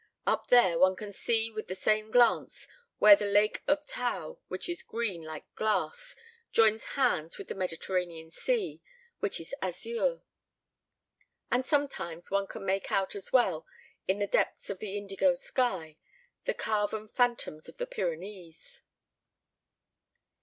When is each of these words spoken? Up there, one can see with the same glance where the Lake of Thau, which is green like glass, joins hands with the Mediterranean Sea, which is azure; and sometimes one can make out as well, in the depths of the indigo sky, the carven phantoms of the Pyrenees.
Up 0.25 0.47
there, 0.47 0.79
one 0.79 0.95
can 0.95 1.11
see 1.11 1.51
with 1.51 1.67
the 1.67 1.75
same 1.75 2.09
glance 2.09 2.67
where 2.97 3.15
the 3.15 3.27
Lake 3.27 3.61
of 3.67 3.85
Thau, 3.85 4.39
which 4.47 4.67
is 4.67 4.81
green 4.81 5.21
like 5.21 5.45
glass, 5.53 6.15
joins 6.51 6.83
hands 6.97 7.37
with 7.37 7.49
the 7.49 7.53
Mediterranean 7.53 8.31
Sea, 8.31 8.81
which 9.19 9.39
is 9.39 9.53
azure; 9.61 10.23
and 11.51 11.67
sometimes 11.67 12.31
one 12.31 12.47
can 12.47 12.65
make 12.65 12.91
out 12.91 13.13
as 13.13 13.31
well, 13.31 13.67
in 14.07 14.17
the 14.17 14.25
depths 14.25 14.71
of 14.71 14.79
the 14.79 14.97
indigo 14.97 15.35
sky, 15.35 15.97
the 16.45 16.55
carven 16.55 17.07
phantoms 17.07 17.69
of 17.69 17.77
the 17.77 17.85
Pyrenees. 17.85 18.81